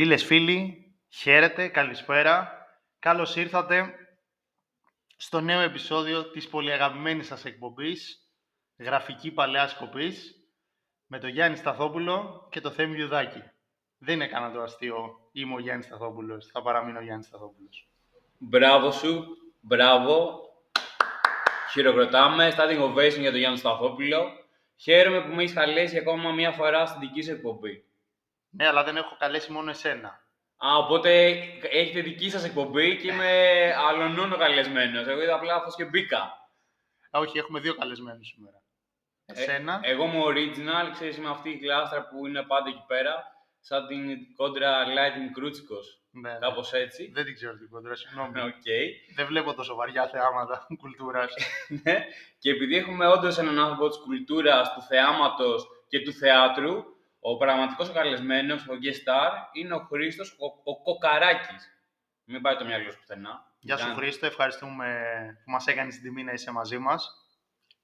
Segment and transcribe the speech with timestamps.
[0.00, 2.52] Φίλες, φίλοι, χαίρετε, καλησπέρα.
[2.98, 3.94] Καλώς ήρθατε
[5.16, 8.30] στο νέο επεισόδιο της πολύ αγαπημένης σας εκπομπής,
[8.78, 10.34] Γραφική Παλαιά Σκοπής,
[11.06, 13.42] με τον Γιάννη Σταθόπουλο και το Θέμη Ιουδάκη.
[13.98, 17.88] Δεν είναι κανένα το αστείο, είμαι ο Γιάννης Σταθόπουλος, θα παραμείνω ο Γιάννης Σταθόπουλος.
[18.38, 19.26] Μπράβο σου,
[19.60, 20.40] μπράβο.
[21.70, 24.22] Χειροκροτάμε, standing ovation για τον Γιάννη Σταθόπουλο.
[24.76, 27.84] Χαίρομαι που με έχεις καλέσει ακόμα μία φορά στην δική σου εκπομπή.
[28.50, 30.08] Ναι, αλλά δεν έχω καλέσει μόνο εσένα.
[30.66, 31.28] Α, οπότε
[31.70, 33.30] έχετε δική σας εκπομπή και είμαι
[33.88, 35.06] αλλονών ο καλεσμένος.
[35.06, 36.18] Εγώ είδα απλά φως και μπήκα.
[37.10, 38.62] Α, όχι, έχουμε δύο καλεσμένους σήμερα.
[39.26, 39.80] Εσένα.
[39.82, 43.24] Ε, εγώ είμαι original, ξέρεις, είμαι αυτή η γλάστρα που είναι πάντα εκεί πέρα.
[43.62, 46.02] Σαν την κόντρα Lightning Κρούτσικος.
[46.10, 46.38] ναι, ναι.
[46.38, 47.10] Κάπως έτσι.
[47.14, 48.40] Δεν την ξέρω την κόντρα, συγγνώμη.
[48.40, 48.62] Οκ.
[49.16, 51.34] Δεν βλέπω τόσο βαριά θεάματα κουλτούρας.
[51.82, 52.04] Ναι.
[52.38, 56.84] και επειδή έχουμε όντως έναν άνθρωπο της κουλτούρας, του θεάματος και του θεάτρου,
[57.20, 61.74] ο πραγματικός ο καλεσμένος, ο guest star, είναι ο Χρήστος ο, ο Κοκαράκης.
[62.24, 63.54] Μην πάει το μυαλό σου πουθενά.
[63.60, 64.00] Γεια σου Γιάννη.
[64.02, 64.86] Χρήστο, ευχαριστούμε
[65.44, 67.10] που μας έκανες την τιμή να είσαι μαζί μας.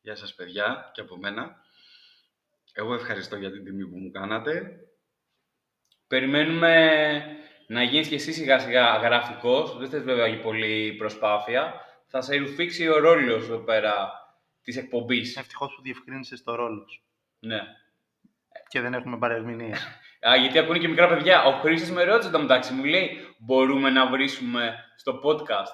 [0.01, 1.56] Γεια σας παιδιά και από μένα.
[2.73, 4.81] Εγώ ευχαριστώ για την τιμή που μου κάνατε.
[6.06, 7.23] Περιμένουμε
[7.67, 9.77] να γίνεις και εσύ σιγά σιγά γραφικός.
[9.77, 11.81] Δεν θες βέβαια και πολύ προσπάθεια.
[12.06, 14.11] Θα σε ρουφήξει ο ρόλος εδώ πέρα
[14.62, 15.37] της εκπομπής.
[15.37, 17.03] Ευτυχώς που διευκρίνησες το ρόλος σου
[17.39, 17.61] Ναι.
[18.69, 19.78] Και δεν έχουμε παρερμηνία.
[20.28, 21.45] Α, γιατί ακούνε και μικρά παιδιά.
[21.45, 25.72] Ο Χρήστος με ρώτησε το μεταξύ μου, λέει, μπορούμε να βρίσουμε στο podcast.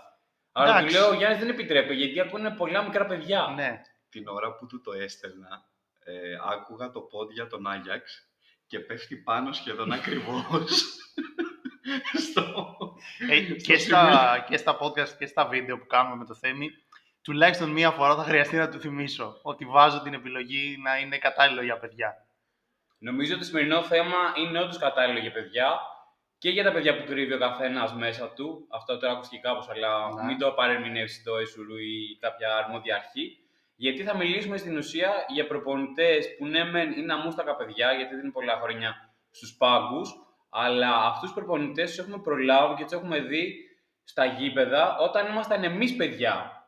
[0.53, 0.95] Άρα του Εντάξει.
[0.97, 3.53] λέω, ο Γιάννης δεν επιτρέπει, γιατί ακούνε πολλά μικρά παιδιά.
[3.57, 3.81] ναι.
[4.09, 5.65] Την ώρα που του το έστελνα,
[6.05, 6.13] ε,
[6.53, 8.29] άκουγα το πόδια τον Άγιαξ
[8.67, 10.83] και πέφτει πάνω σχεδόν ακριβώς
[12.31, 12.77] στο...
[13.31, 16.71] Ε, και, στα, και στα podcast και στα βίντεο που κάνουμε με το Θέμη,
[17.23, 21.63] τουλάχιστον μία φορά θα χρειαστεί να του θυμίσω ότι βάζω την επιλογή να είναι κατάλληλο
[21.63, 22.27] για παιδιά.
[23.09, 25.81] Νομίζω ότι το σημερινό θέμα είναι όντως κατάλληλο για παιδιά
[26.39, 28.67] και για τα παιδιά που κρύβει ο καθένας μέσα του.
[28.71, 30.23] Αυτό τώρα ακούστηκε κάπω, αλλά Ναι.
[30.25, 33.37] μην το παρεμηνεύσει το ΕΣΟΥΡΟΥ ή κάποια αρμόδια αρχή.
[33.77, 38.23] Γιατί θα μιλήσουμε στην ουσία για προπονητές που ναι, μεν είναι αμούστακα παιδιά, γιατί δεν
[38.25, 40.11] είναι πολλά χρόνια στους πάγκους,
[40.51, 43.55] αλλά αυτούς τους προπονητές τους έχουμε προλάβει και τους έχουμε δει
[44.05, 46.67] στα γήπεδα όταν ήμασταν εμείς παιδιά.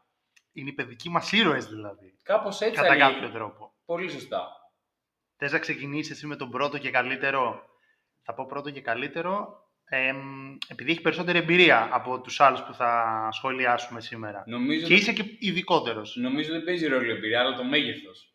[0.53, 2.75] Είναι οι παιδικοί μας ήρωες δηλαδή, Κάπως έτσι.
[2.81, 3.33] κατά θα κάποιο λέγει.
[3.33, 3.73] τρόπο.
[3.85, 4.49] Πολύ σωστά.
[5.45, 7.63] Θες να ξεκινήσεις εσύ με τον πρώτο και καλύτερο;
[8.23, 9.49] Θα πω πρώτο και καλύτερο,
[9.85, 14.43] εμ, επειδή έχει περισσότερη εμπειρία από τους άλλους που θα σχολιάσουμε σήμερα.
[14.47, 18.35] Νομίζω, Και είσαι και ειδικότερος νομίζω δεν παίζει ρόλο η εμπειρία, αλλά το μέγεθος.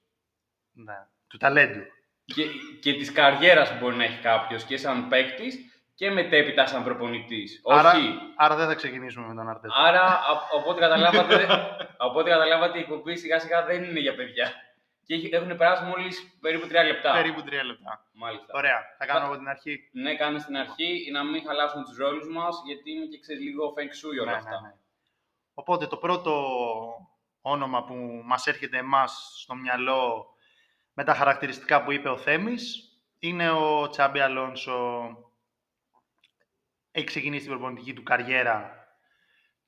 [0.71, 0.93] ναι,
[1.27, 1.81] του ταλέντου.
[2.25, 2.43] και,
[2.81, 5.57] και της καριέρας που μπορεί να έχει κάποιος και σαν παίκτης
[5.95, 7.61] και μετέπειτα σαν προπονητής.
[7.71, 8.13] Άρα, Όχι.
[8.35, 9.73] άρα δεν θα ξεκινήσουμε με τον Αρτέτα.
[9.77, 11.47] Άρα, α- από ό,τι καταλάβατε,
[12.05, 14.53] από ό,τι καταλάβατε, η εκπομπή σιγά σιγά δεν είναι για παιδιά.
[15.09, 17.11] Και έχει- έχουν περάσει μόλις περίπου τρία λεπτά.
[17.13, 18.05] Περίπου τρία λεπτά.
[18.13, 18.53] Μάλιστα.
[18.53, 18.79] Ωραία.
[18.97, 19.89] Θα κάνω από την αρχή.
[19.91, 23.73] Ναι, κάνε στην αρχή να μην χαλάσουμε τους ρόλους μας, γιατί είναι και ξέρεις λίγο
[23.77, 24.49] feng shui όλα Ναι, αυτά.
[24.49, 24.73] ναι, ναι.
[25.53, 26.33] Οπότε το πρώτο
[27.41, 27.93] όνομα που
[28.25, 30.25] μας έρχεται εμάς στο μυαλό
[30.93, 32.89] με τα χαρακτηριστικά που είπε ο Θέμης
[33.19, 35.07] είναι ο Τσάμπι Αλόνσο.
[36.91, 38.73] Έχει ξεκινήσει την προπονητική του καριέρα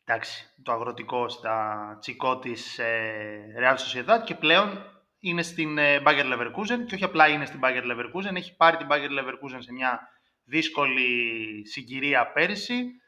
[0.06, 4.91] εντάξει, το αγροτικό στα τσικό της ε, Real Sociedad και πλέον
[5.22, 8.88] είναι στην ε, Bayer Leverkusen και όχι απλά είναι στην Bayer Leverkusen, έχει πάρει την
[8.90, 10.00] Bayer Leverkusen σε μια
[10.44, 13.02] δύσκολη συγκυρία πέρυσι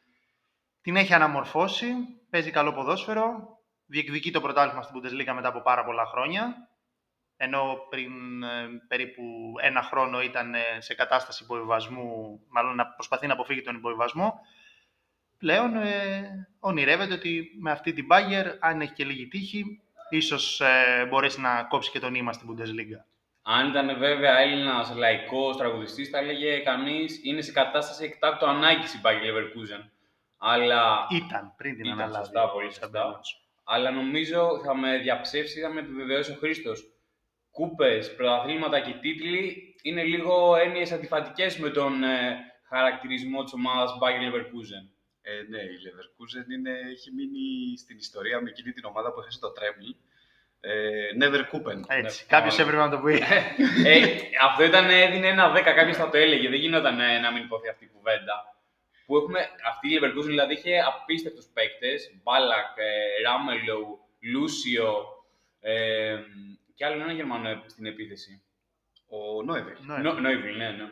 [0.83, 1.87] την έχει αναμορφώσει,
[2.29, 6.55] παίζει καλό ποδόσφαιρο, διεκδικεί το πρωτάθλημα στην Bundesliga μετά από πάρα πολλά χρόνια,
[7.37, 9.23] ενώ πριν ε, περίπου
[9.61, 14.39] ένα χρόνο ήταν ε, σε κατάσταση υποβιβασμού, μάλλον να προσπαθεί να αποφύγει τον υποβιβασμό.
[15.37, 19.82] Πλέον ε, ονειρεύεται ότι με αυτή την Bayern, αν έχει και λίγη τύχη,
[20.17, 22.99] ίσως ε, μπορέσει να κόψει και τον ύμα στην Bundesliga.
[23.41, 28.99] Αν ήταν βέβαια Έλληνας λαϊκός τραγουδιστής, θα έλεγε κανείς είναι σε κατάσταση εκτάκτου ανάγκης η
[29.03, 29.89] Bayer Leverkusen.
[30.37, 32.25] Αλλά Ήταν πριν την Ήταν, αναλάβει.
[32.25, 33.11] σωστά, ο πολύ Xabi σωστά.
[33.11, 33.41] Alonso.
[33.63, 36.83] Αλλά νομίζω θα με διαψεύσει, θα με επιβεβαιώσει ο Χρήστος.
[37.51, 42.37] Κούπες, πρωταθλήματα και τίτλοι είναι λίγο έννοιες αντιφατικές με τον ε,
[42.69, 44.92] χαρακτηρισμό της ομάδας Bayer Leverkusen.
[45.25, 49.39] Ε, ναι, η Leverkusen είναι, έχει μείνει στην ιστορία με εκείνη την ομάδα που έχασε
[49.39, 49.95] το Treble.
[50.59, 51.79] Ε, Never Kupen.
[51.87, 52.67] Έτσι, Ναι, κάποιος μάλλον.
[52.67, 53.13] έπρεπε να το πει.
[53.89, 56.49] ε, αυτό ήταν, έδινε ένα 10, κάποιος θα το έλεγε.
[56.49, 58.55] Δεν γινόταν ε, να μην υποθεί αυτή η κουβέντα.
[59.05, 62.11] Που έχουμε, αυτή η Leverkusen δηλαδή είχε απίστευτους παίκτες.
[62.23, 65.05] Μπάλακ, ε, Ράμελο, Λούσιο
[65.59, 66.17] ε,
[66.75, 68.41] και άλλο ένα Γερμανό στην επίθεση.
[69.07, 69.75] Ο Νόεβελ.
[69.85, 69.97] Ναι.
[69.97, 70.89] Νο- Νόιβιλ, ναι, ναι.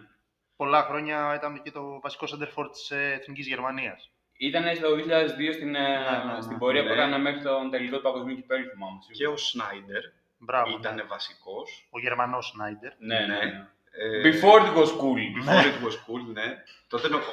[0.55, 4.10] Πολλά χρόνια ήταν και το βασικό center της ε, Εθνικής Γερμανίας.
[4.47, 6.57] Ήταν στο 2002 στην, ε, Ναι, ναι, στην ναι.
[6.57, 6.93] πορεία που Ναι.
[6.93, 8.99] έκανε μέχρι τον τελικό του παγκοσμίου κυπέλου, θυμάμαι.
[9.11, 10.03] Και ο Σνάιντερ
[10.37, 10.77] Μπράβο.
[10.79, 11.03] ήταν ναι.
[11.03, 11.87] βασικός.
[11.89, 12.91] Ο Γερμανός Σνάιντερ.
[12.97, 13.45] Ναι, ναι, Ναι.
[13.45, 13.67] ναι.
[13.91, 15.19] Ε, Before it was cool.
[15.37, 16.63] Before it was cool, ναι.
[16.87, 17.23] Τότε ο, ο,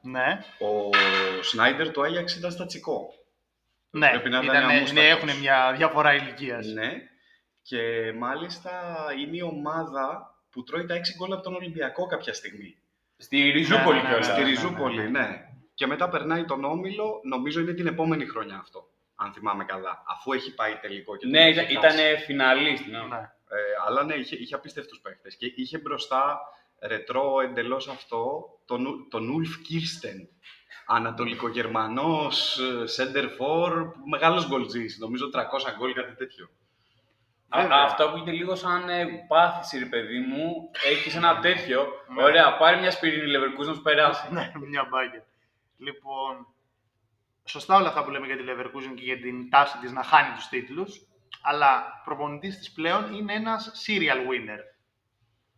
[0.00, 0.90] Ναι, ο
[1.42, 3.14] Σνάιντερ το Άγιαξ ήταν στα τσικό.
[3.90, 4.92] ναι, Πρέπει να ήταν ήτανε- αμούστακος.
[4.92, 6.66] ναι έχουν μια διαφορά ηλικίας.
[6.66, 6.92] Ναι.
[7.62, 8.70] Και μάλιστα
[9.18, 12.76] είναι η ομάδα που τρώει τα 6 γκολ από τον Ολυμπιακό κάποια στιγμή.
[13.18, 14.26] Στη Ριζούπολη Ναι, ναι, κιόλας.
[14.26, 15.42] ναι, Στη ναι, Ριζούπολη, ναι.
[15.74, 18.88] Και μετά περνάει τον Όμιλο, νομίζω είναι την επόμενη χρονιά αυτό.
[19.16, 20.02] Αν θυμάμαι καλά.
[20.06, 21.96] Αφού έχει πάει τελικό και τον Ναι, έχει ήταν, χάσει.
[22.02, 22.86] ήταν φιναλίστ.
[22.86, 22.98] Ναι.
[22.98, 23.16] Ναι.
[23.50, 25.36] Ε, αλλά ναι, είχε, είχε απίστευτους παίχτες.
[25.36, 26.38] Και είχε μπροστά
[26.80, 30.28] ρετρό εντελώς αυτό, τον, τον Ουλφ Κίρστεν.
[30.86, 34.98] Ανατολικογερμανός, σέντερ φορ, μεγάλος γκολτζής.
[34.98, 36.48] Νομίζω 300 γκολ, κάτι τέτοιο.
[37.48, 37.82] Α, Βέβαια.
[37.82, 40.70] αυτό ακούγεται λίγο σαν ε, πάθηση, ρε παιδί μου.
[40.90, 41.86] Έχεις ένα τέτοιο.
[42.14, 42.22] Ναι.
[42.22, 44.32] Ωραία, πάρε μια σπυρίνη Leverkusen να σου περάσει.
[44.32, 45.20] Ναι, μια μπάγκερ.
[45.76, 46.46] Λοιπόν,
[47.44, 50.34] σωστά όλα αυτά που λέμε για τη Leverkusen και για την τάση της να χάνει
[50.34, 51.00] τους τίτλους,
[51.42, 54.58] αλλά προπονητής της πλέον είναι ένας serial winner.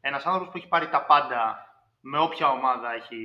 [0.00, 1.66] Ένας άνθρωπος που έχει πάρει τα πάντα
[2.00, 3.25] με όποια ομάδα έχει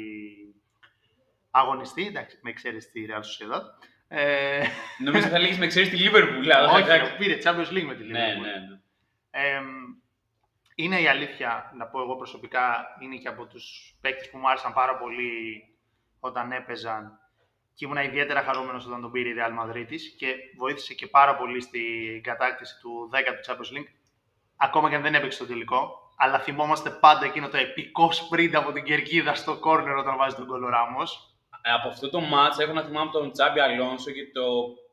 [1.52, 3.62] αγωνιστεί, εντάξει, με εξαίρεση τη Real Sociedad.
[4.18, 4.64] Ε,
[4.98, 6.50] Νομίζω θα λέγεις με ξέρεις τη Liverpool.
[6.54, 7.16] αλλά όχι, εντάξει.
[7.18, 8.12] πήρε Champions League με τη Liverpool.
[8.12, 8.80] Ναι, ναι, ναι.
[9.32, 9.66] Εμ,
[10.76, 14.74] είναι η αλήθεια, να πω εγώ προσωπικά, είναι και από τους παίκτες που μου άρεσαν
[14.74, 15.64] πάρα πολύ
[16.20, 17.20] όταν έπαιζαν
[17.74, 21.62] και ήμουν ιδιαίτερα χαρούμενος όταν τον πήρε η Real Madrid και βοήθησε και πάρα πολύ
[21.62, 23.90] στην κατάκτηση του 10ου Champions League,
[24.56, 26.14] ακόμα και αν δεν έπαιξε στο τελικό.
[26.18, 30.48] Αλλά θυμόμαστε πάντα εκείνο το επικό sprint από την κερκίδα στο κόρνερ όταν βάζει τον
[30.48, 31.10] κόλλο Ράμος.
[31.20, 31.35] Ε,
[31.74, 34.44] Από αυτό το match έχω να θυμάμαι τον Τσάμπι Αλόνσο και το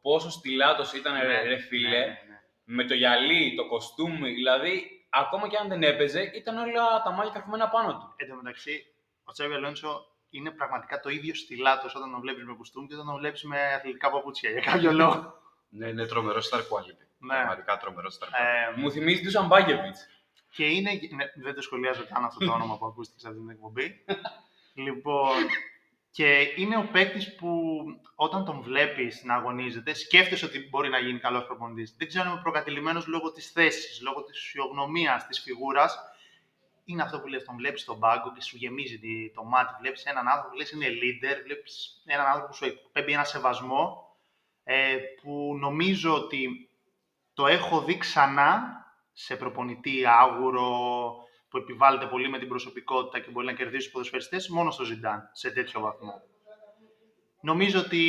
[0.02, 1.88] πόσο στυλάτος ήταν ρε, ρε φίλε.
[1.88, 2.40] Ναι, ναι, ναι.
[2.64, 7.32] Με το γυαλί, το κοστούμι, δηλαδή ακόμα και αν δεν έπαιζε, ήταν όλα τα μάτια
[7.32, 8.14] καρφωμένα πάνω του.
[8.16, 8.86] Εν τω μεταξύ,
[9.24, 13.06] ο Τσάβι Αλόνσο είναι πραγματικά το ίδιο στυλάτος όταν τον βλέπεις με κουστούμι και όταν
[13.06, 14.50] τον βλέπεις με αθλητικά παπούτσια.
[14.50, 15.34] Για κάποιο λόγο.
[15.69, 17.04] Ναι, είναι τρομερό star quality.
[17.19, 17.34] Ναι.
[17.34, 18.74] Πραγματικά τρομερό star quality.
[18.76, 20.06] Ε, Μου θυμίζει τους Σαμπάγεβιτς.
[20.50, 20.90] και είναι.
[21.16, 24.04] Ναι, δεν το σχολιάζω καν αυτό το όνομα που ακούστηκε σε αυτή την εκπομπή.
[24.86, 25.34] λοιπόν,
[26.14, 27.73] και είναι ο παίκτης που
[28.14, 31.94] όταν τον βλέπεις να αγωνίζεται, σκέφτεσαι ότι μπορεί να γίνει καλός προπονητής.
[31.99, 35.99] Δεν ξέρω αν είμαι προκατηλημένος λόγω της θέσης, λόγω της φυσιογνωμίας της φιγούρας.
[36.85, 39.75] Είναι αυτό που λες, τον βλέπεις στον πάγκο και σου γεμίζει τη- το μάτι.
[39.81, 44.06] Βλέπεις έναν άνθρωπο που λες είναι leader, βλέπεις έναν άνθρωπο που σου εκπέμπει ένα σεβασμό
[44.65, 46.69] ε, που νομίζω ότι
[47.35, 48.76] το έχω δει ξανά
[49.12, 51.15] σε προπονητή άγουρο
[51.52, 55.28] που επιβάλλεται πολύ με την προσωπικότητα και μπορεί να κερδίσει τους ποδοσφαιριστές μόνο στο Ζιντάν,
[55.32, 56.22] σε τέτοιο βαθμό.
[57.40, 58.04] Νομίζω ότι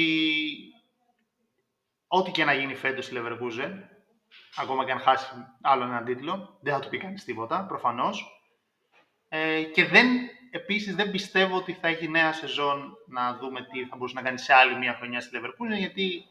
[2.08, 3.72] ό,τι και να γίνει φέτος στη Leverkusen,
[4.56, 5.26] ακόμα και αν χάσει
[5.62, 8.42] άλλο έναν τίτλο, δεν θα του πει κανείς τίποτα, προφανώς.
[9.30, 10.08] Ε, και δεν,
[10.52, 14.40] επίσης δεν πιστεύω ότι θα έχει νέα σεζόν να δούμε τι θα μπορούσε να κάνει
[14.40, 16.24] σε άλλη μια χρονιά στη Leverkusen, γιατί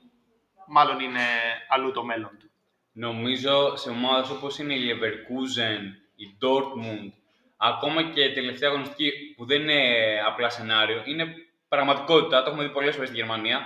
[0.67, 1.27] μάλλον είναι
[1.69, 2.51] αλλού το μέλλον του.
[2.93, 7.11] Νομίζω σε ομάδες όπως είναι η Leverkusen, η Dortmund,
[7.57, 9.83] ακόμα και η τελευταία αγωνιστική που δεν είναι
[10.27, 11.35] απλά σενάριο, είναι
[11.69, 13.61] πραγματικότητα, το έχουμε δει πολλές φορές στη Γερμανία.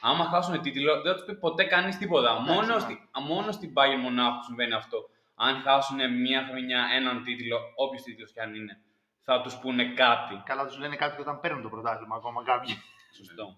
[0.00, 2.40] Άμα χάσουν τίτλο, δεν θα τους πει ποτέ κανείς τίποτα.
[2.40, 2.80] μόνο, ναι.
[2.80, 4.98] στη, μόνο στην Bayern Μονάχου συμβαίνει αυτό.
[5.34, 8.80] Αν χάσουν μια χρονιά έναν τίτλο, όποιος τίτλος κι αν είναι,
[9.24, 10.42] θα τους πούνε κάτι.
[10.44, 12.82] Καλά τους λένε κάτι και όταν παίρνουν το πρωτάθλημα ακόμα κάποιοι.
[13.16, 13.56] Σωστό.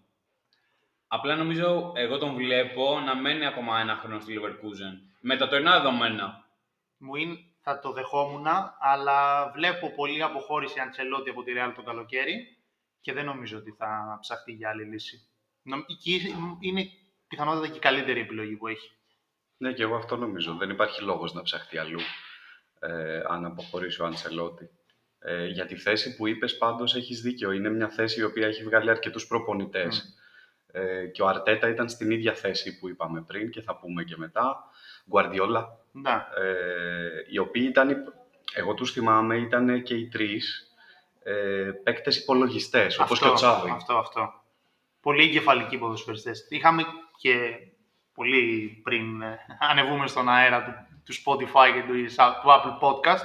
[1.09, 5.15] Απλά νομίζω, εγώ τον βλέπω να μένει ακόμα ένα χρόνο στη Leverkusen.
[5.21, 6.45] Με τα τωρινά δεδομένα.
[6.99, 8.47] Μου είναι, θα το δεχόμουν,
[8.79, 12.59] αλλά βλέπω πολύ αποχώρηση Αντσελότη από τη Real το καλοκαίρι
[13.01, 15.29] και δεν νομίζω ότι θα ψαχτεί για άλλη λύση.
[15.63, 16.91] Νομ- εκεί είναι
[17.29, 18.91] πιθανότατα και η καλύτερη επιλογή που έχει.
[19.57, 20.55] Ναι, και εγώ αυτό νομίζω.
[20.55, 22.01] Δεν υπάρχει λόγος να ψαχτεί αλλού
[22.81, 24.71] ε, αν αποχωρήσει ο Αντσελότη.
[25.19, 27.51] Ε, για τη θέση που είπες πάντως έχεις δίκιο.
[27.51, 30.15] Είναι μια θέση η οποία έχει βγάλει αρκετούς προπονητές.
[30.67, 34.17] Ε, και ο Αρτέτα ήταν στην ίδια θέση που είπαμε πριν και θα πούμε και
[34.17, 34.65] μετά.
[35.09, 38.15] Γκουαρδιόλα, Ναι, ε, οι οποίοι ήταν,
[38.55, 40.75] εγώ τους θυμάμαι, ήταν και οι τρεις
[41.23, 43.71] ε, παίκτες υπολογιστές, όπως και ο Τσάβη.
[43.71, 44.33] Αυτό, αυτό.
[45.01, 46.47] Πολύ εγκεφαλικοί ποδοσφαιριστές.
[46.49, 46.85] Είχαμε
[47.17, 47.59] και
[48.15, 50.73] πολύ πριν ε, ανεβούμε στον αέρα του,
[51.05, 53.25] του Spotify και του, του Apple Podcast,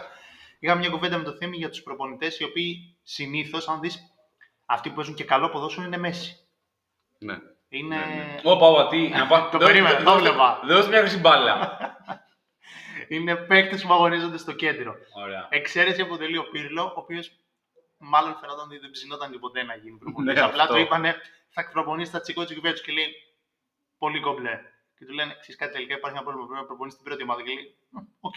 [0.59, 4.00] είχαμε μια κουβέντα με το Θέμη για τους προπονητές, οι οποίοι συνήθως, αν δεις,
[4.65, 6.48] αυτοί που παίζουν και καλό ποδόσφαιρο είναι μέση.
[7.19, 7.38] Ναι.
[7.70, 7.96] Είναι...
[7.96, 8.40] Ναι, ναι.
[8.44, 9.08] Ωπα, ωπα, τι.
[9.08, 10.60] να πάω- Το δώσ' περίμενα, δώσ' το βλέπα.
[10.64, 11.78] Δώσ' μια χρυσή μπάλα.
[13.14, 14.96] είναι παίκτες που αγωνίζονται στο κέντρο.
[15.24, 15.48] Ωραία.
[15.50, 17.32] Εξαίρεση αποτελεί ο Πύρλο, ο οποίος
[17.98, 20.36] μάλλον φαινόταν ότι δεν ψηνόταν ποτέ να γίνει προπονητής.
[20.40, 20.76] Ναι, Απλά αυτό.
[20.76, 21.16] του είπανε
[21.50, 23.08] θα προπονήσει τα τσικό της Γιουβέντους και λέει
[23.98, 24.60] πολύ κομπλέ.
[24.98, 26.48] Και του λένε ξέρεις κάτι τελικά υπάρχει ένα πρόβλημα.
[26.48, 27.42] Πρέπει να προπονήσει την πρώτη ομάδα.
[27.42, 27.76] Και λέει
[28.20, 28.36] Οκ.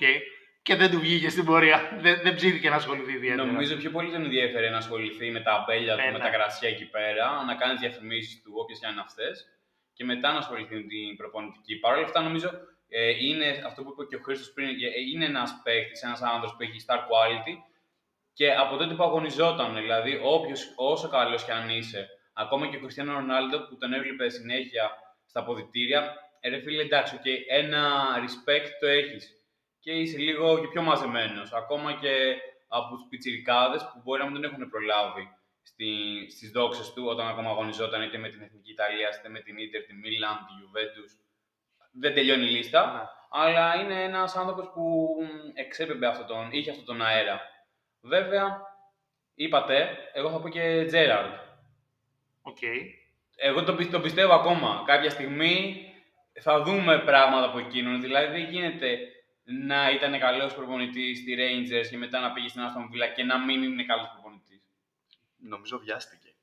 [0.63, 1.99] Και δεν του βγήκε στην πορεία.
[2.01, 3.45] Δεν, δεν ψήθηκε να ασχοληθεί ιδιαίτερα.
[3.45, 6.19] Νομίζω πιο πολύ τον ενδιαφέρει να ασχοληθεί με τα αμπέλια του, Ε, με ναι.
[6.19, 9.47] τα κρασιά εκεί πέρα, να κάνει τις διαφημίσεις του, όποιες και αν είναι αυτές,
[9.93, 11.79] και μετά να ασχοληθεί με την προπονητική.
[11.79, 12.51] Παρ' όλα αυτά, νομίζω
[12.95, 14.73] Ε, είναι αυτό που είπε και ο Χρήστος πριν, ε,
[15.13, 17.55] είναι ένας παίκτης, ένας άνθρωπος που έχει star quality
[18.33, 22.81] και από τότε που αγωνιζόταν, δηλαδή όποιος, όσο καλός κι αν είσαι, ακόμα και ο
[22.81, 24.91] Κριστιανό Ρονάλντο που τον έβλεπε συνέχεια
[25.27, 27.83] στα αποδητήρια, ε, ρε φίλε, εντάξει, okay, ένα
[28.25, 29.42] respect το έχεις
[29.83, 31.53] και είσαι λίγο και πιο μαζεμένος.
[31.53, 32.13] Ακόμα και
[32.69, 35.25] από τους πιτσιρικάδες που μπορεί να μην τον έχουν προλάβει
[35.63, 35.91] στη,
[36.31, 39.83] στις δόξες του όταν ακόμα αγωνιζόταν είτε με την Εθνική Ιταλία, είτε με την Ίντερ,
[39.83, 41.11] τη Μίλαν, τη Juventus.
[41.93, 43.01] Δεν τελειώνει η λίστα, Ναι.
[43.43, 45.09] αλλά είναι ένας άνθρωπος που
[45.55, 47.41] εξέπεμπε αυτόν τον, είχε αυτόν τον αέρα.
[48.01, 48.61] Βέβαια,
[49.35, 51.33] είπατε, εγώ θα πω και Τζέραρντ.
[52.43, 52.59] Οκ.
[53.37, 54.83] Εγώ το, πι- το πιστεύω ακόμα.
[54.87, 55.87] Κάποια στιγμή
[56.41, 58.01] θα δούμε πράγματα από εκείνον.
[58.01, 58.99] Δηλαδή δεν γίνεται
[59.45, 63.45] να ήταν καλός προπονητής στη Rangers και μετά να πήγε στην Aston Villa και να
[63.45, 64.63] μην είναι καλός προπονητής.
[65.37, 66.35] Νομίζω βιάστηκε.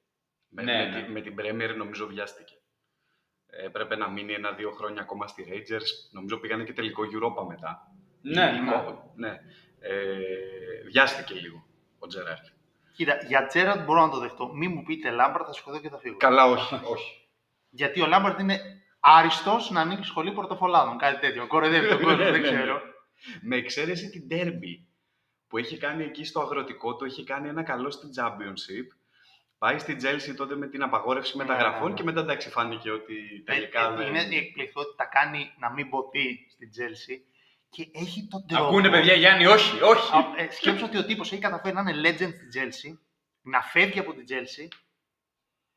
[0.49, 1.03] Με, Ναι, με, ναι.
[1.03, 2.53] τη- με την Premier νομίζω βιάστηκε.
[3.47, 6.11] Ε, έπρεπε να μείνει ένα-δύο χρόνια ακόμα στη Rangers.
[6.11, 7.91] Νομίζω πήγανε και τελικό Europa μετά.
[8.21, 8.83] Ναι, Ή- ναι.
[9.15, 9.39] ναι.
[9.79, 10.17] Ε,
[10.91, 11.65] βιάστηκε λίγο
[11.99, 12.45] ο Τζεράρτ.
[12.95, 14.53] Κοίτα, για Τζέραντ μπορώ να το δεχτώ.
[14.55, 16.17] Μη μου πείτε Λάμπαρτ, θα σηκωθώ και θα φύγω.
[16.17, 16.75] Καλά, όχι.
[16.83, 17.27] όχι.
[17.69, 20.97] Γιατί ο Λάμπαρτ είναι άριστος να ανοίξει σχολή πορτοφολάδων.
[20.97, 21.47] Κάτι τέτοιο.
[21.47, 22.81] Κοροϊδεύει τον κόσμο, δεν ξέρω.
[23.41, 24.85] Με εξαίρεση την Derby
[25.47, 28.87] που έχει κάνει εκεί στο αγροτικό του, έχει κάνει ένα καλό στην Championship.
[29.57, 31.93] Πάει στη Chelsea τότε με την απαγόρευση Ναι, μεταγραφών ναι, ναι.
[31.93, 34.07] και μετά εντάξει φάνηκε ότι τελικά Ε, ε, δεν...
[34.07, 37.23] Είναι εκπληκτικό ότι θα κάνει να μην ποτεί στην Τζέλσι
[37.69, 38.65] και έχει τον τρόπο.
[38.65, 40.15] Ακούνε παιδιά Γιάννη, όχι, όχι.
[40.15, 42.99] Α, ε, σκέψου ότι ο τύπος έχει καταφέρει να είναι legend στην Τζέλσι,
[43.41, 44.67] να φεύγει από την Τζέλσι,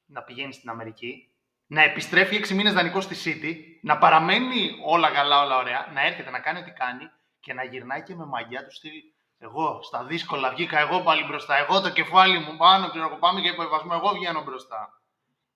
[0.06, 1.31] να πηγαίνει στην Αμερική,
[1.72, 6.30] να επιστρέφει 6 μήνες δανεικός στη City, να παραμένει όλα καλά, όλα ωραία, να έρχεται
[6.30, 7.10] να κάνει ό,τι κάνει
[7.40, 8.92] και να γυρνάει και με μαγιά του στυλ.
[9.38, 11.56] Εγώ στα δύσκολα βγήκα εγώ πάλι μπροστά.
[11.56, 13.90] Εγώ το κεφάλι μου πάνω, ξέρω εγώ, πάμε για υποβιβασμό.
[13.94, 15.00] Εγώ βγαίνω μπροστά.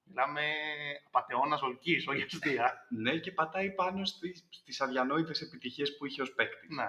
[0.04, 0.42] Μιλάμε
[1.06, 2.86] απαταιώνας ολική, όχι αστεία.
[2.88, 6.74] Ναι, και πατάει πάνω στις, στις αδιανόητες επιτυχίες που είχε ως παίκτη.
[6.74, 6.88] ναι.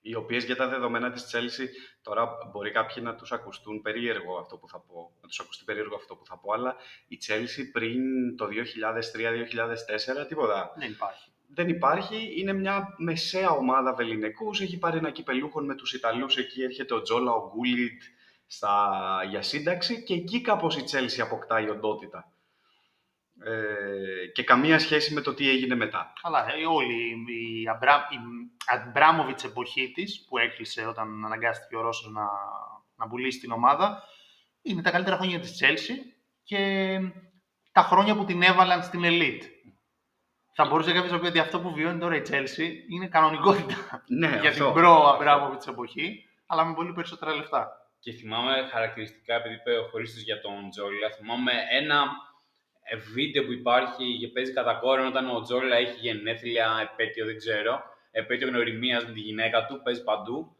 [0.00, 1.66] Οι οποίες για τα δεδομένα της Chelsea,
[2.02, 5.96] τώρα μπορεί κάποιοι να τους ακουστούν περίεργο αυτό που θα πω, να τους ακουστεί περίεργο
[5.96, 6.76] αυτό που θα πω, αλλά
[7.08, 8.02] η Chelsea πριν
[8.36, 8.46] το
[10.22, 10.72] 2003-2004 τίποτα.
[10.76, 11.32] Δεν υπάρχει.
[11.54, 16.62] Δεν υπάρχει, είναι μια μεσαία ομάδα βεληνικούς, έχει πάρει ένα κυπελούχο με τους Ιταλούς, εκεί
[16.62, 18.02] έρχεται ο Τζόλα, ο Γκούλιτ
[18.46, 18.90] στα...
[19.28, 22.32] για σύνταξη και εκεί κάπως η Chelsea αποκτάει οντότητα.
[23.44, 26.12] Ε, και καμία σχέση με το τι έγινε μετά.
[26.22, 26.94] Καλά, ε, όλη
[27.62, 28.16] η, Αμπρά, η
[28.66, 32.26] Αμπράμοβιτς εποχή της, που έκλεισε όταν αναγκάστηκε ο Ρώσος να,
[32.96, 34.02] να πουλήσει την ομάδα,
[34.62, 35.94] είναι τα καλύτερα χρόνια της Chelsea
[36.42, 36.98] και
[37.72, 39.42] τα χρόνια που την έβαλαν στην Elite.
[40.54, 44.28] Θα μπορούσε κάποιος να πει ότι αυτό που βιώνει τώρα η Chelsea είναι κανονικότητα Ναι,
[44.40, 44.64] για αυτό.
[44.64, 47.68] την προ Αμπράμοβιτς εποχή, αλλά με πολύ περισσότερα λεφτά.
[48.00, 52.27] Και θυμάμαι χαρακτηριστικά, επειδή είπε ο Χρήστος για τον Τζόλα, θυμάμαι ένα ε,
[52.96, 57.82] βίντεο που υπάρχει και παίζει κατά κόρον όταν ο Τζόλα έχει γενέθλια, επέτειο, δεν ξέρω,
[58.10, 60.56] επέτειο γνωριμίας με τη γυναίκα του, παίζει παντού.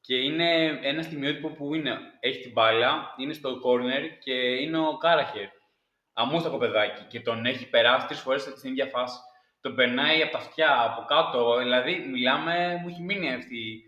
[0.00, 4.96] Και είναι ένα στιγμιότυπο που είναι, έχει την μπάλα, είναι στο corner και είναι ο
[4.96, 5.48] Κάραχερ.
[6.12, 9.18] Αμούστακο παιδάκι και τον έχει περάσει τρεις φορές στην ίδια φάση.
[9.60, 11.58] Τον περνάει από τα αυτιά, από κάτω.
[11.58, 13.82] Δηλαδή, μιλάμε, μου έχει μείνει αυτή,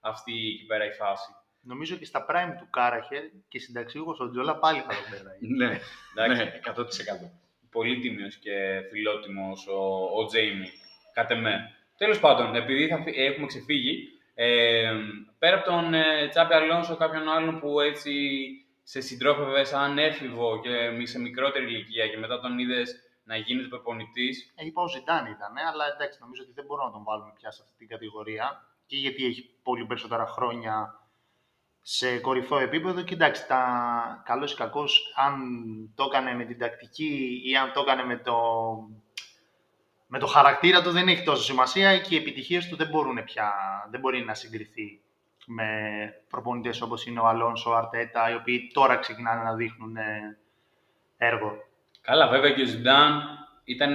[0.00, 1.30] αυτή εκεί πέρα η φάση.
[1.62, 5.38] Νομίζω και στα prime του Κάραχερ και συνταξίγος ο Τζόλα πάλι θα τον περνάει.
[5.58, 5.78] Ναι,
[6.24, 6.44] Εντάξει.
[6.44, 6.60] ναι,
[7.26, 7.30] 100%.
[7.70, 9.78] πολύ τίμιος και φιλότιμος ο,
[10.20, 10.66] ο Τζέιμι,
[11.12, 11.74] κατ' εμέ.
[11.96, 14.92] Τέλος πάντων, επειδή θα, φυ- έχουμε ξεφύγει, ε,
[15.38, 18.12] πέρα από τον ε, Τσάπη Αλόνσο, κάποιον άλλον που έτσι
[18.82, 23.68] σε συντρόφευε σαν έφηβο και μη- σε μικρότερη ηλικία και μετά τον είδες να γίνεται
[23.68, 27.02] προπονητής, Ε, είπα ο Ζιντάν ήταν, ε, αλλά εντάξει, νομίζω ότι δεν μπορούμε να τον
[27.04, 28.64] βάλουμε πια σε αυτή την κατηγορία.
[28.86, 30.99] Και γιατί έχει πολύ περισσότερα χρόνια
[31.82, 33.02] σε κορυφαίο επίπεδο.
[33.02, 35.34] Και εντάξει, τα καλός ή κακός, αν
[35.94, 38.36] το έκανε με την τακτική ή αν το έκανε με το,
[40.06, 43.52] με το χαρακτήρα του, δεν έχει τόσο σημασία και οι επιτυχίες του δεν μπορούν πια,
[43.90, 45.00] δεν μπορεί να συγκριθεί
[45.46, 45.68] με
[46.28, 50.38] προπονητές όπως είναι ο Αλόνσο, ο Αρτέτα, οι οποίοι τώρα ξεκινάνε να δείχνουν ε,
[51.16, 51.52] έργο.
[52.00, 53.22] Καλά, βέβαια και ο Ζιντάν
[53.64, 53.94] ήταν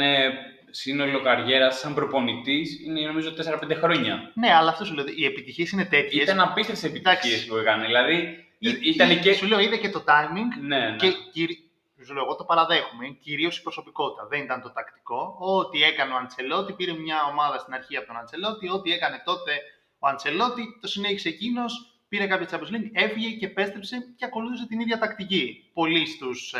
[0.75, 3.33] σύνολο καριέρας σαν προπονητής, είναι νομίζω
[3.69, 4.31] 4-5 χρόνια.
[4.33, 6.23] Ναι, αλλά αυτό σου λέω, οι επιτυχίες είναι τέτοιες.
[6.23, 7.47] Ήταν απίστευτες επιτυχίες Εντάξει.
[7.47, 7.85] που έκανε.
[7.85, 9.33] Δηλαδή, Ή- ήταν ή- και.
[9.33, 10.95] Σου λέω, είδε και το timing Ναι, ναι.
[10.95, 11.69] και κυρι...
[12.05, 13.07] σου λέω, εγώ το παραδέχομαι.
[13.07, 14.27] Κυρίως η προσωπικότητα.
[14.27, 15.35] Δεν ήταν το τακτικό.
[15.39, 18.69] Ό,τι έκανε ο Αντσελότη, πήρε μια ομάδα στην αρχή από τον Αντσελότη.
[18.69, 19.51] Ό,τι έκανε τότε
[19.99, 21.89] ο Αντσελότη, το συνέχισε εκείνος.
[22.09, 25.69] Πήρε κάποια Champions League, έφυγε και επέστρεψε και ακολούθησε την ίδια τακτική.
[25.73, 26.59] Πολλοί στους, ε,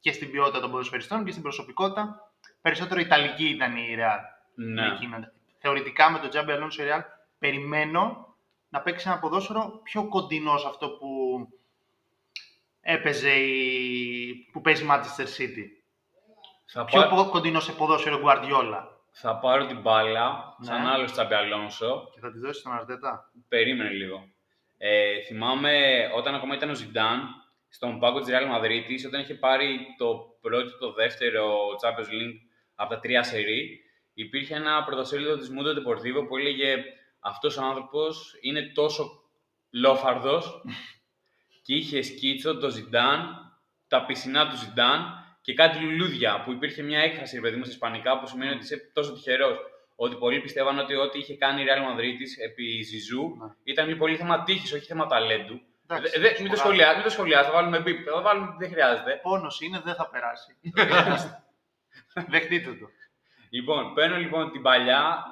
[0.00, 2.25] και στην ποιότητα των ποδοσφαιριστών και στην προσωπικότητα.
[2.62, 4.18] Περισσότερο Ιταλική ήταν η Real.
[4.54, 4.86] ναι.
[4.86, 5.16] Εκείνο.
[5.58, 7.02] Θεωρητικά με τον Τζάμπι Αλόνσο Real
[7.38, 8.34] περιμένω
[8.68, 11.08] να παίξει ένα ποδόσφαιρο πιο κοντινό σε αυτό που
[12.80, 14.48] έπαιζε η...
[14.52, 15.64] που παίζει η Manchester City.
[16.66, 18.82] Θα, Πιο πά- πο- κοντινό σε ποδόσφαιρο Guardiola.
[19.10, 20.66] Θα πάρω την μπάλα, Ναι.
[20.66, 22.08] σαν άλλο Τσάμπι Αλόνσο.
[22.14, 23.30] Και θα τη δώσει στον Αρτέτα.
[23.48, 24.28] Περίμενε λίγο.
[24.78, 25.80] Ε, θυμάμαι
[26.16, 27.20] όταν ακόμα ήταν ο Ζιντάν
[27.68, 32.38] στον πάγκο της Real Madrid, όταν είχε πάρει το πρώτο, το δεύτερο Champions League
[32.74, 33.80] από τα τρία σερί,
[34.14, 36.84] υπήρχε ένα πρωτοσέλιδο της Mundo Deportivo που έλεγε
[37.20, 39.22] αυτός ο άνθρωπος είναι τόσο
[39.70, 40.62] λόφαρδος
[41.62, 43.36] και είχε σκίτσο το Ζιντάν,
[43.88, 47.72] τα πισινά του Ζιντάν και κάτι λουλούδια που υπήρχε μια έκφραση, ρε παιδί μου, στα
[47.72, 49.58] Ισπανικά που σημαίνει ότι είσαι τόσο τυχερός.
[49.96, 53.54] Ότι πολλοί πιστεύαν ότι ό,τι είχε κάνει η Real Madrid επί Ζιζού Ναι.
[53.64, 55.60] ήταν μια πολύ θέμα τύχης, όχι θέμα ταλέντου.
[55.88, 58.70] Εντάξει, Δε- δε- μην, το σχολιάζει, μην το σχολιάζει, θα βάλουμε μπίπ, θα βάλουμε, δεν
[58.70, 59.20] χρειάζεται.
[59.22, 60.56] Πόνος είναι, δεν θα περάσει.
[62.32, 62.86] Δεχτείτε το.
[63.50, 65.24] Λοιπόν, παίρνω λοιπόν την παλιά,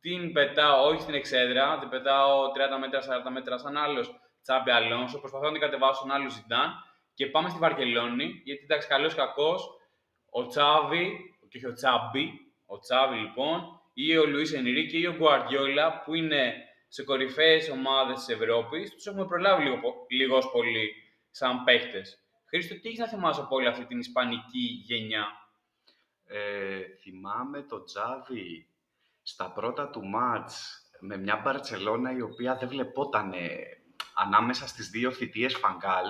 [0.00, 2.50] την πετάω όχι στην εξέδρα, την πετάω 30
[2.80, 6.72] μέτρα, 40 μέτρα σαν άλλος Τσάμπι Αλόνσο, προσπαθώ να την κατεβάσω στον άλλο Ζιντάν
[7.14, 9.68] και πάμε στη Βαρκελόνη, γιατί εντάξει, καλός ή κακός,
[10.30, 12.30] ο Τσάβι, και όχι ο Τσάμπι,
[12.66, 16.54] ο Τσάβι λοιπόν, ή ο Λουίς Ενρίκη ή ο Γκουαρδιόλα, που είναι
[16.94, 20.92] σε κορυφαίες ομάδες της Ευρώπης, τους έχουμε προλάβει λίγο, πο- λίγος πολύ
[21.30, 22.02] σαν παίχτε.
[22.48, 25.26] Χρήστο, τι έχεις να θυμάσαι από όλη αυτή την ισπανική γενιά;
[26.26, 28.66] Ε, θυμάμαι το Τζάβι
[29.22, 33.32] στα πρώτα του μάτς με μια Μπαρτσελώνα η οποία δεν βλεπόταν
[34.14, 36.06] ανάμεσα στις δύο θητείες Φαγκάλ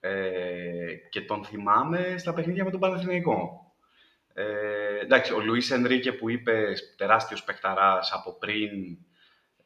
[0.00, 3.60] ε, και τον θυμάμαι στα παιχνίδια με τον Παναθηναϊκό.
[4.34, 8.98] Ε, εντάξει, ο Λουίς Ενρίκε που είπες τεράστιος παιχταράς από πριν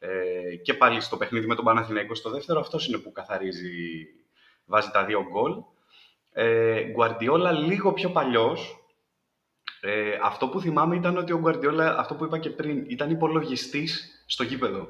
[0.03, 4.07] ε, και πάλι στο παιχνίδι με τον Παναθηναϊκό στο δεύτερο, αυτός είναι που καθαρίζει,
[4.65, 5.53] βάζει τα δύο γκολ.
[6.31, 8.85] Ε, Γκουαρντιόλα λίγο πιο παλιός,
[9.81, 14.23] ε, αυτό που θυμάμαι ήταν ότι ο Γκουαρδιόλα, αυτό που είπα και πριν, ήταν υπολογιστής
[14.25, 14.87] στο γήπεδο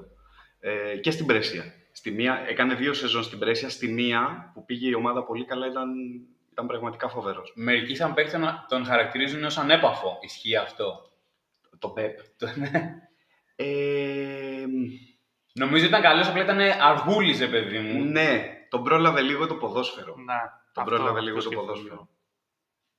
[0.60, 1.74] ε, και στην Πρέσια.
[1.92, 3.70] Στη μία, έκανε δύο σεζόν στην Πρέσια.
[3.70, 5.90] Στη μία που πήγε η ομάδα πολύ καλά ήταν,
[6.52, 7.52] ήταν πραγματικά φοβερός.
[7.56, 10.18] Μερικοί σαν παίκτη τον, τον χαρακτηρίζουν ως ανέπαφο.
[10.22, 11.12] Ισχύει αυτό;
[11.80, 12.20] Το Πεπ.
[13.62, 14.62] Το- ναι.
[14.62, 14.66] Ε,
[15.54, 18.04] Νομίζω ήταν καλός, απλά ήταν αργούλης, ρε παιδί μου.
[18.04, 20.16] ναι, τον πρόλαβε λίγο το ποδόσφαιρο.
[20.18, 21.94] Να, Τον αυτό- πρόλαβε λίγο αυτό το σκέφτομαι ποδόσφαιρο.
[21.96, 22.10] λίγο.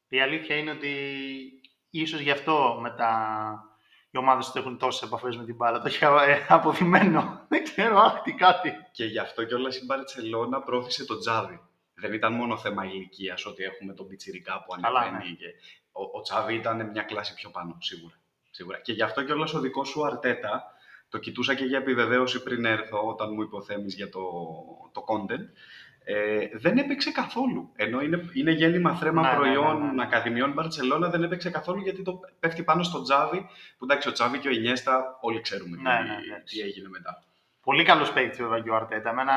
[0.09, 0.91] Η αλήθεια είναι ότι
[1.91, 3.11] ίσως γι' αυτό μετά
[4.11, 5.81] οι ομάδες τους έχουν τόσες επαφές με την μπάλα.
[5.81, 7.41] Το έχει ε, αποδειμένο.
[7.49, 8.73] Δεν ξέρω, αχ, τι κάτι.
[8.93, 11.61] Και γι' αυτό κιόλας η Μπαρσελόνα πρόθεσε τον Τζάβι.
[11.95, 15.31] Δεν ήταν μόνο θέμα ηλικίας ότι έχουμε τον Πιτσιρικά που Καλά, ανεβαίνει.
[15.31, 15.37] ναι.
[15.37, 15.47] Και...
[15.93, 18.15] Ο, ο Τσάβι ήταν μια κλάση πιο πάνω, σίγουρα.
[18.53, 18.79] Σίγουρα.
[18.79, 20.65] Και γι' αυτό κιόλας ο δικός σου Αρτέτα,
[21.09, 24.21] το κοιτούσα και για επιβεβαίωση πριν έρθω, όταν μου υποθέμεις για το,
[24.93, 25.47] το content,
[26.05, 27.73] ε, δεν έπαιξε καθόλου.
[27.77, 30.03] Ενώ είναι, είναι γέννημα θρέμα Ναι, ναι, προϊόν ναι, ναι.
[30.03, 33.47] Ακαδημιών Μπαρσελόνα, δεν έπαιξε καθόλου γιατί το πέφτει πάνω στο Τζάβι.
[33.79, 36.43] Που εντάξει, ο Τζάβι και ο Ινιέστα όλοι ξέρουμε Ναι, τι, ναι, ναι.
[36.45, 37.25] τι έγινε μετά.
[37.65, 39.11] Πολύ καλός παίκτης βέβαια και ο Αρτέτα.
[39.11, 39.35] Εμένα